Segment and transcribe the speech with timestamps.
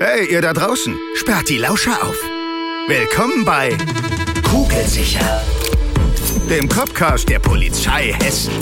[0.00, 2.16] Hey, ihr da draußen, sperrt die Lauscher auf.
[2.88, 3.76] Willkommen bei
[4.48, 5.42] Kugelsicher,
[6.48, 8.52] dem Copcast der Polizei Hessen.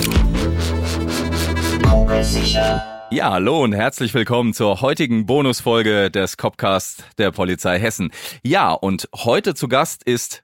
[1.88, 3.06] Kugelsicher.
[3.10, 8.10] Ja, hallo und herzlich willkommen zur heutigen Bonusfolge des Copcast der Polizei Hessen.
[8.42, 10.42] Ja, und heute zu Gast ist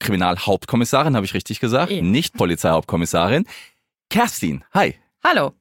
[0.00, 2.02] Kriminalhauptkommissarin, habe ich richtig gesagt, Ja.
[2.02, 3.46] nicht Polizeihauptkommissarin,
[4.08, 4.64] Kerstin.
[4.72, 4.94] Hi.
[5.22, 5.52] Hallo,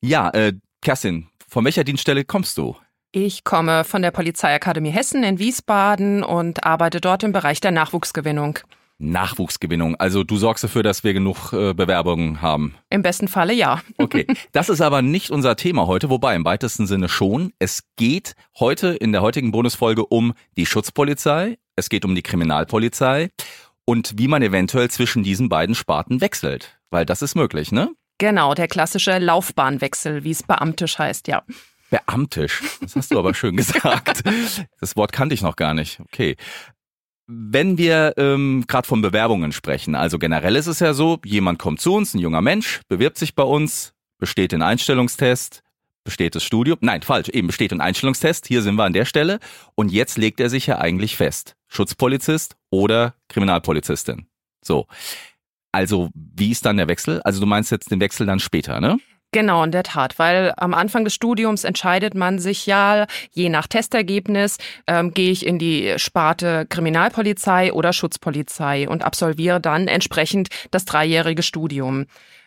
[0.00, 2.76] Ja, äh, Kerstin, von welcher Dienststelle kommst du?
[3.12, 8.60] Ich komme von der Polizeiakademie Hessen in Wiesbaden und arbeite dort im Bereich der Nachwuchsgewinnung.
[8.98, 9.96] Nachwuchsgewinnung.
[9.96, 12.74] Also du sorgst dafür, dass wir genug äh, Bewerbungen haben.
[12.90, 13.80] Im besten Falle ja.
[13.98, 17.52] Okay, das ist aber nicht unser Thema heute, wobei im weitesten Sinne schon.
[17.58, 23.30] Es geht heute in der heutigen Bonusfolge um die Schutzpolizei, es geht um die Kriminalpolizei
[23.86, 26.78] und wie man eventuell zwischen diesen beiden Sparten wechselt.
[26.90, 27.90] Weil das ist möglich, ne?
[28.18, 31.42] Genau, der klassische Laufbahnwechsel, wie es beamtisch heißt, ja.
[31.90, 32.62] Beamtisch.
[32.80, 34.22] Das hast du aber schön gesagt.
[34.80, 36.00] Das Wort kannte ich noch gar nicht.
[36.00, 36.36] Okay.
[37.26, 41.80] Wenn wir ähm, gerade von Bewerbungen sprechen, also generell ist es ja so, jemand kommt
[41.80, 45.62] zu uns, ein junger Mensch, bewirbt sich bei uns, besteht den Einstellungstest,
[46.02, 49.38] besteht das Studium, nein, falsch, eben besteht den Einstellungstest, hier sind wir an der Stelle
[49.74, 54.26] und jetzt legt er sich ja eigentlich fest, Schutzpolizist oder Kriminalpolizistin.
[54.64, 54.86] So.
[55.72, 57.22] Also, wie ist dann der Wechsel?
[57.22, 58.98] Also du meinst jetzt den Wechsel dann später, ne?
[59.32, 63.68] Genau, in der Tat, weil am Anfang des Studiums entscheidet man sich ja, je nach
[63.68, 70.84] Testergebnis, ähm, gehe ich in die Sparte Kriminalpolizei oder Schutzpolizei und absolviere dann entsprechend das
[70.84, 72.06] dreijährige Studium.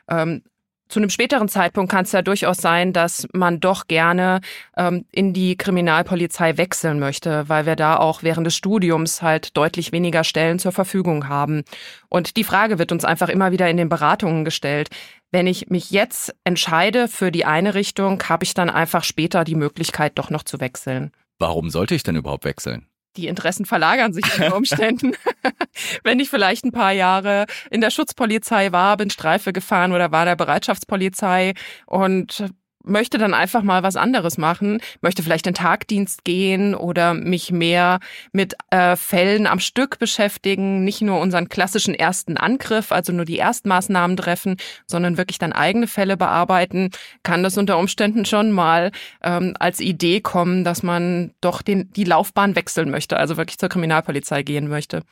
[0.09, 0.44] Ähm,
[0.89, 4.42] zu einem späteren Zeitpunkt kann es ja durchaus sein, dass man doch gerne
[4.78, 9.92] ähm, in die Kriminalpolizei wechseln möchte, weil wir da auch während des Studiums halt deutlich
[9.92, 11.64] weniger Stellen zur Verfügung haben.
[12.09, 14.89] Und die Frage wird uns einfach immer wieder in den Beratungen gestellt.
[15.34, 19.56] Wenn ich mich jetzt entscheide für die eine Richtung, habe ich dann einfach später die
[19.56, 21.12] Möglichkeit, doch noch zu wechseln.
[21.39, 22.86] Warum sollte ich denn überhaupt wechseln?
[23.17, 25.14] Die Interessen verlagern sich unter Umständen.
[26.04, 30.26] Wenn ich vielleicht ein paar Jahre in der Schutzpolizei war, bin Streife gefahren oder war
[30.26, 31.55] der Bereitschaftspolizei
[31.88, 32.45] und
[32.83, 37.99] möchte dann einfach mal was anderes machen, möchte vielleicht in Tagdienst gehen oder mich mehr
[38.32, 43.38] mit äh, Fällen am Stück beschäftigen, nicht nur unseren klassischen ersten Angriff, also nur die
[43.38, 46.92] Erstmaßnahmen treffen, sondern wirklich dann eigene Fälle bearbeiten,
[47.23, 48.92] kann das unter Umständen schon mal
[49.23, 53.70] ähm, als Idee kommen, dass man doch den, die Laufbahn wechseln möchte, also wirklich zur
[53.70, 55.04] Kriminalpolizei gehen möchte.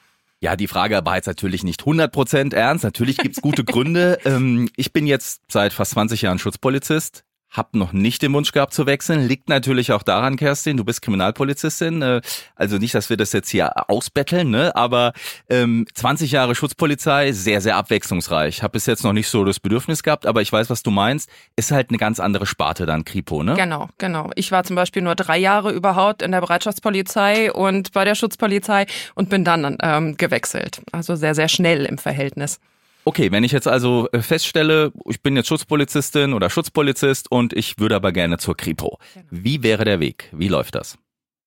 [0.43, 2.83] Ja, die Frage war jetzt natürlich nicht 100% ernst.
[2.83, 4.17] Natürlich gibt's gute Gründe.
[4.25, 7.23] Ähm, ich bin jetzt seit fast 20 Jahren Schutzpolizist.
[7.51, 9.27] Hab noch nicht den Wunsch gehabt zu wechseln.
[9.27, 12.01] Liegt natürlich auch daran, Kerstin, du bist Kriminalpolizistin.
[12.01, 12.21] äh,
[12.55, 14.73] Also nicht, dass wir das jetzt hier ausbetteln, ne?
[14.75, 15.11] aber
[15.49, 18.63] ähm, 20 Jahre Schutzpolizei, sehr, sehr abwechslungsreich.
[18.63, 21.29] Hab bis jetzt noch nicht so das Bedürfnis gehabt, aber ich weiß, was du meinst.
[21.57, 23.55] Ist halt eine ganz andere Sparte dann, Kripo, ne?
[23.55, 24.29] Genau, genau.
[24.35, 28.85] Ich war zum Beispiel nur drei Jahre überhaupt in der Bereitschaftspolizei und bei der Schutzpolizei
[29.15, 30.81] und bin dann ähm, gewechselt.
[30.93, 32.59] Also sehr, sehr schnell im Verhältnis.
[33.03, 37.79] Okay, wenn ich jetzt also äh, feststelle, ich bin jetzt Schutzpolizistin oder Schutzpolizist und ich
[37.79, 38.99] würde aber gerne zur Kripo.
[39.29, 40.29] Wie wäre der Weg?
[40.31, 40.97] Wie läuft das?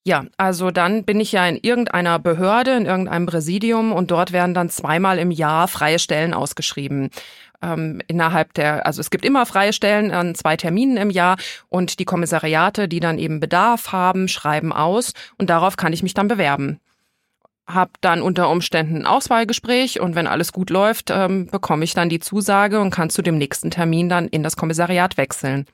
[0.07, 4.53] Ja, also dann bin ich ja in irgendeiner Behörde, in irgendeinem Präsidium und dort werden
[4.53, 7.09] dann zweimal im Jahr freie Stellen ausgeschrieben.
[7.63, 11.37] Ähm, innerhalb der, also es gibt immer freie Stellen an zwei Terminen im Jahr
[11.71, 16.13] und die Kommissariate, die dann eben Bedarf haben, schreiben aus und darauf kann ich mich
[16.13, 16.81] dann bewerben.
[17.67, 22.09] Hab dann unter Umständen ein Auswahlgespräch und wenn alles gut läuft, ähm, bekomme ich dann
[22.09, 25.67] die Zusage und kann zu dem nächsten Termin dann in das Kommissariat wechseln.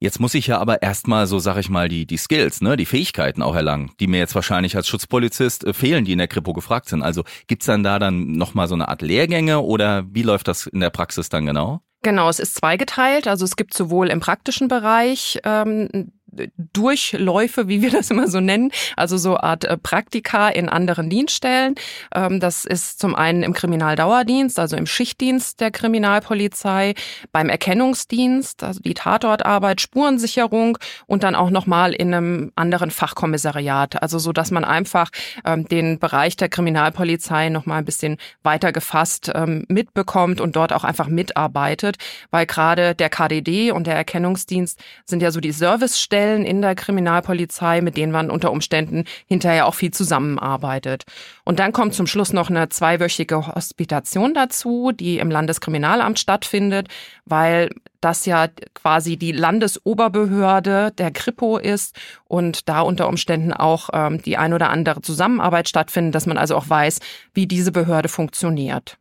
[0.00, 2.84] Jetzt muss ich ja aber erstmal so, sag ich mal, die, die Skills, ne, die
[2.84, 6.52] Fähigkeiten auch erlangen, die mir jetzt wahrscheinlich als Schutzpolizist äh, fehlen, die in der Kripo
[6.52, 7.02] gefragt sind.
[7.02, 10.80] Also gibt's dann da dann nochmal so eine Art Lehrgänge oder wie läuft das in
[10.80, 11.80] der Praxis dann genau?
[12.02, 13.26] Genau, es ist zweigeteilt.
[13.26, 16.12] Also es gibt sowohl im praktischen Bereich ähm,
[16.56, 21.74] Durchläufe, wie wir das immer so nennen, also so Art äh, Praktika in anderen Dienststellen.
[22.14, 26.94] Ähm, das ist zum einen im Kriminaldauerdienst, also im Schichtdienst der Kriminalpolizei,
[27.32, 34.02] beim Erkennungsdienst, also die Tatortarbeit, Spurensicherung und dann auch nochmal in einem anderen Fachkommissariat.
[34.02, 35.10] Also so, dass man einfach
[35.44, 40.84] ähm, den Bereich der Kriminalpolizei nochmal ein bisschen weiter gefasst ähm, mitbekommt und dort auch
[40.84, 41.96] einfach mitarbeitet,
[42.30, 47.80] weil gerade der KDD und der Erkennungsdienst sind ja so die Servicestellen in der Kriminalpolizei,
[47.80, 51.04] mit denen man unter Umständen hinterher auch viel zusammenarbeitet.
[51.44, 56.88] Und dann kommt zum Schluss noch eine zweiwöchige Hospitation dazu, die im Landeskriminalamt stattfindet,
[57.24, 64.20] weil das ja quasi die Landesoberbehörde der Kripo ist und da unter Umständen auch ähm,
[64.20, 67.00] die ein oder andere Zusammenarbeit stattfindet, dass man also auch weiß,
[67.32, 68.98] wie diese Behörde funktioniert.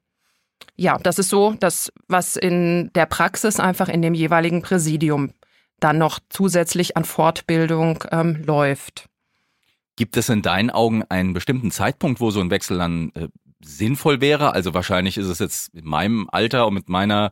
[0.75, 5.31] Ja, das ist so, das, was in der Praxis einfach in dem jeweiligen Präsidium
[5.83, 9.09] dann noch zusätzlich an Fortbildung ähm, läuft.
[9.95, 13.27] Gibt es in deinen Augen einen bestimmten Zeitpunkt, wo so ein Wechsel dann äh,
[13.63, 14.53] sinnvoll wäre?
[14.53, 17.31] Also wahrscheinlich ist es jetzt in meinem Alter und mit meiner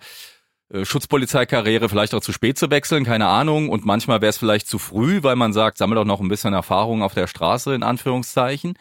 [0.70, 3.70] äh, Schutzpolizeikarriere vielleicht auch zu spät zu wechseln, keine Ahnung.
[3.70, 6.54] Und manchmal wäre es vielleicht zu früh, weil man sagt, sammle doch noch ein bisschen
[6.54, 8.76] Erfahrung auf der Straße, in Anführungszeichen.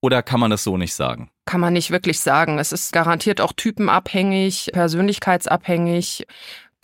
[0.00, 1.30] Oder kann man das so nicht sagen?
[1.46, 2.58] Kann man nicht wirklich sagen.
[2.58, 6.26] Es ist garantiert auch typenabhängig, persönlichkeitsabhängig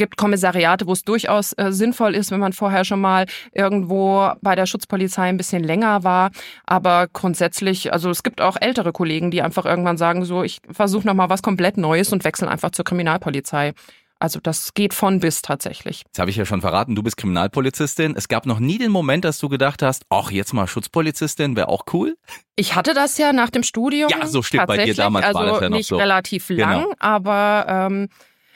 [0.01, 4.55] gibt Kommissariate, wo es durchaus äh, sinnvoll ist, wenn man vorher schon mal irgendwo bei
[4.57, 6.31] der Schutzpolizei ein bisschen länger war.
[6.65, 11.07] Aber grundsätzlich, also es gibt auch ältere Kollegen, die einfach irgendwann sagen, so, ich versuche
[11.07, 13.75] noch mal was komplett Neues und wechseln einfach zur Kriminalpolizei.
[14.19, 16.03] Also das geht von bis tatsächlich.
[16.07, 18.15] Jetzt habe ich ja schon verraten, du bist Kriminalpolizistin.
[18.17, 21.69] Es gab noch nie den Moment, dass du gedacht hast, ach, jetzt mal Schutzpolizistin wäre
[21.69, 22.17] auch cool.
[22.57, 24.11] Ich hatte das ja nach dem Studium.
[24.11, 25.97] Ja, so steht bei dir damals also war das ja noch nicht so.
[25.97, 26.95] relativ lang, Genau.
[26.99, 28.09] aber ähm,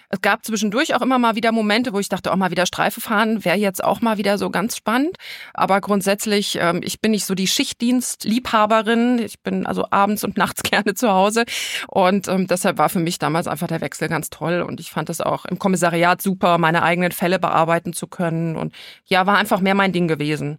[0.09, 3.01] es gab zwischendurch auch immer mal wieder Momente, wo ich dachte, auch mal wieder Streife
[3.01, 5.17] fahren wäre jetzt auch mal wieder so ganz spannend.
[5.53, 9.19] Aber grundsätzlich, ähm, ich bin nicht so die Schichtdienstliebhaberin.
[9.19, 11.45] Ich bin also abends und nachts gerne zu Hause.
[11.89, 14.63] Und ähm, deshalb war für mich damals einfach der Wechsel ganz toll.
[14.63, 18.57] Und ich fand es auch im Kommissariat super, meine eigenen Fälle bearbeiten zu können.
[18.57, 18.75] Und
[19.07, 20.59] ja, war einfach mehr mein Ding gewesen.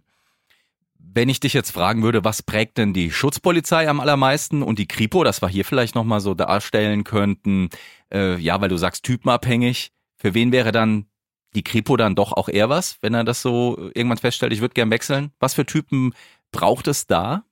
[1.16, 4.86] Wenn ich dich jetzt fragen würde, was prägt denn die Schutzpolizei am allermeisten und die
[4.86, 7.70] Kripo, das wir hier vielleicht nochmal so darstellen könnten,
[8.12, 11.06] äh, ja, weil du sagst typenabhängig, für wen wäre dann
[11.54, 14.74] die Kripo dann doch auch eher was, wenn er das so irgendwann feststellt, ich würde
[14.74, 15.32] gern wechseln?
[15.40, 16.12] Was für Typen
[16.52, 17.46] braucht es da?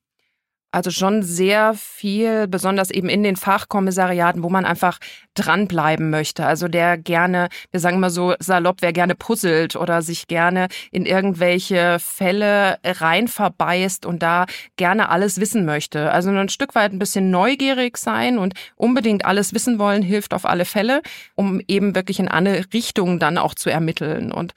[0.74, 4.98] Also schon sehr viel, besonders eben in den Fachkommissariaten, wo man einfach
[5.34, 6.44] dranbleiben möchte.
[6.44, 11.06] Also der gerne, wir sagen immer so salopp, wer gerne puzzelt oder sich gerne in
[11.06, 16.10] irgendwelche Fälle rein verbeißt und da gerne alles wissen möchte.
[16.10, 20.44] Also ein Stück weit ein bisschen neugierig sein und unbedingt alles wissen wollen, hilft auf
[20.44, 21.02] alle Fälle,
[21.36, 24.32] um eben wirklich in alle Richtungen dann auch zu ermitteln.
[24.32, 24.54] Und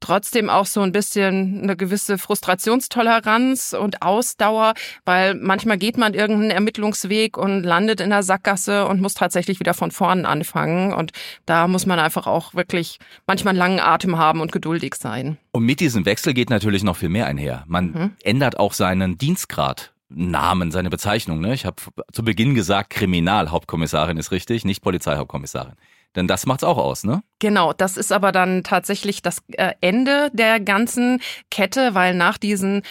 [0.00, 4.74] trotzdem auch so ein bisschen eine gewisse Frustrationstoleranz und Ausdauer,
[5.04, 9.74] weil manchmal geht man irgendeinen Ermittlungsweg und landet in der Sackgasse und muss tatsächlich wieder
[9.74, 10.92] von vorn anfangen.
[10.92, 11.12] Und
[11.46, 15.36] da muss man einfach auch wirklich manchmal einen langen Atem haben und geduldig sein.
[15.52, 17.64] Und mit diesem Wechsel geht natürlich noch viel mehr einher.
[17.66, 18.10] Man Mhm.
[18.24, 19.92] ändert auch seinen Dienstgrad.
[20.12, 21.40] Namen, seine Bezeichnung.
[21.40, 21.54] Ne?
[21.54, 21.76] Ich habe
[22.12, 25.74] zu Beginn gesagt, Kriminalhauptkommissarin ist richtig, nicht Polizeihauptkommissarin.
[26.16, 27.22] Denn das macht's auch aus, ne?
[27.38, 31.20] Genau, das ist aber dann tatsächlich das äh, Ende der ganzen
[31.50, 32.82] Kette, weil nach diesen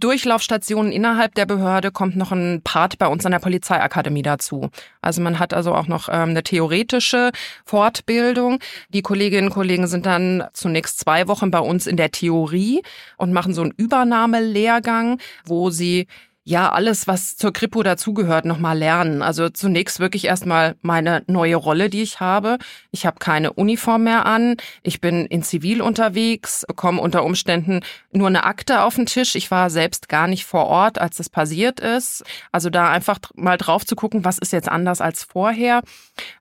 [0.00, 4.70] Durchlaufstationen innerhalb der Behörde kommt noch ein Part bei uns an der Polizeiakademie dazu.
[5.02, 7.30] Also man hat also auch noch ähm, eine theoretische
[7.66, 8.58] Fortbildung.
[8.88, 12.82] Die Kolleginnen und Kollegen sind dann zunächst zwei Wochen bei uns in der Theorie
[13.18, 16.06] und machen so einen Übernahmelehrgang, wo sie
[16.44, 19.22] ja alles, was zur Kripo dazugehört, nochmal lernen.
[19.22, 22.58] Also zunächst wirklich erstmal meine neue Rolle, die ich habe.
[22.90, 24.56] Ich habe keine Uniform mehr an.
[24.82, 27.80] Ich bin in Zivil unterwegs, bekomme unter Umständen
[28.12, 29.34] nur eine Akte auf den Tisch.
[29.34, 32.24] Ich war selbst gar nicht vor Ort, als das passiert ist.
[32.52, 35.82] Also da einfach mal drauf zu gucken, was ist jetzt anders als vorher.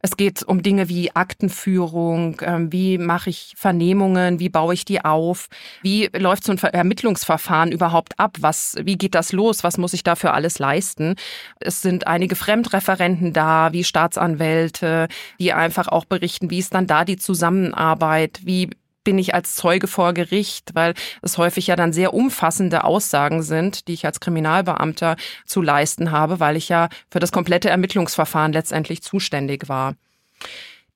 [0.01, 5.04] Es geht um Dinge wie Aktenführung, ähm, wie mache ich Vernehmungen, wie baue ich die
[5.04, 5.50] auf,
[5.81, 9.88] wie läuft so ein Ver- Ermittlungsverfahren überhaupt ab, was, wie geht das los, was muss
[9.94, 11.15] ich dafür alles leisten.
[11.59, 15.07] Es sind einige Fremdreferenten da, wie Staatsanwälte,
[15.39, 18.69] die einfach auch berichten, wie ist dann da die Zusammenarbeit, wie
[19.03, 23.88] bin ich als Zeuge vor Gericht, weil es häufig ja dann sehr umfassende Aussagen sind,
[23.88, 25.15] die ich als Kriminalbeamter
[25.46, 29.96] zu leisten habe, weil ich ja für das komplette Ermittlungsverfahren letztendlich zuständig war.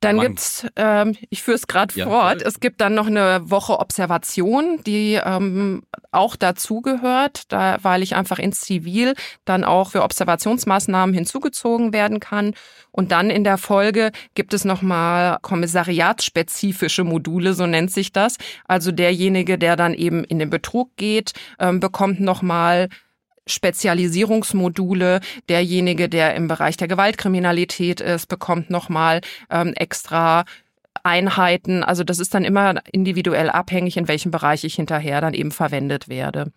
[0.04, 2.46] Dann Man- gibt's, ähm, ich führe es gerade Ja, fort, bitte.
[2.50, 8.38] es gibt dann noch eine Woche Observation, die ähm, auch dazugehört, da, weil ich einfach
[8.40, 9.14] ins Zivil
[9.46, 12.54] dann auch für Observationsmaßnahmen hinzugezogen werden kann.
[12.92, 18.38] Und dann in der Folge gibt es nochmal kommissariatsspezifische Module, so nennt sich das.
[18.68, 22.90] Also derjenige, der dann eben in den Betrug geht, ähm, bekommt nochmal
[23.48, 25.20] Spezialisierungsmodule.
[25.50, 30.46] Derjenige, der im Bereich der Gewaltkriminalität ist, bekommt nochmal ähm, extra
[31.04, 31.84] Einheiten.
[31.84, 36.08] Also das ist dann immer individuell abhängig, in welchem Bereich ich hinterher dann eben verwendet
[36.08, 36.52] werde.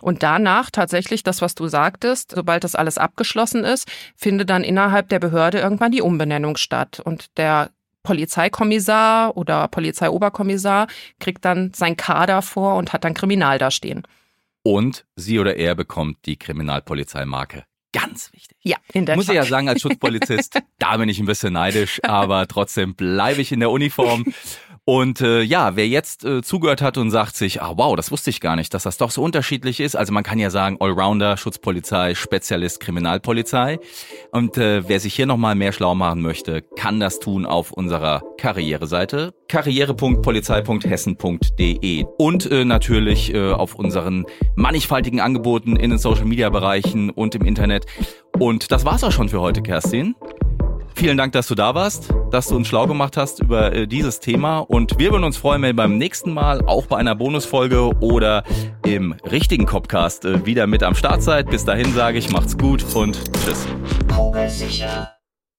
[0.00, 5.08] Und danach tatsächlich das, was du sagtest, sobald das alles abgeschlossen ist, findet dann innerhalb
[5.08, 7.00] der Behörde irgendwann die Umbenennung statt.
[7.00, 7.70] Und der
[8.04, 10.86] Polizeikommissar oder Polizeioberkommissar
[11.18, 14.04] kriegt dann sein Kader vor und hat dann Kriminal da stehen.
[14.68, 17.64] Und sie oder er bekommt die Kriminalpolizeimarke.
[17.90, 18.58] Ganz wichtig.
[18.62, 22.00] Ja, in der Muss ich ja sagen, als Schutzpolizist, da bin ich ein bisschen neidisch,
[22.02, 24.26] aber trotzdem bleibe ich in der Uniform.
[24.88, 28.30] Und äh, ja, wer jetzt äh, zugehört hat und sagt sich, ah wow, das wusste
[28.30, 29.96] ich gar nicht, dass das doch so unterschiedlich ist.
[29.96, 33.80] Also man kann ja sagen, Allrounder, Schutzpolizei, Spezialist, Kriminalpolizei.
[34.30, 38.22] Und äh, wer sich hier nochmal mehr schlau machen möchte, kann das tun auf unserer
[38.38, 44.24] Karriereseite karriere.polizei.hessen.de und äh, natürlich äh, auf unseren
[44.56, 47.84] mannigfaltigen Angeboten in den Social Media Bereichen und im Internet.
[48.38, 50.14] Und das war's auch schon für heute, Kerstin.
[50.98, 54.18] Vielen Dank, dass du da warst, dass du uns schlau gemacht hast über äh, dieses
[54.18, 54.58] Thema.
[54.58, 58.42] Und wir würden uns freuen, wenn beim nächsten Mal auch bei einer Bonusfolge oder
[58.84, 61.50] im richtigen Copcast äh, wieder mit am Start seid.
[61.50, 63.68] Bis dahin sage ich, macht's gut und tschüss.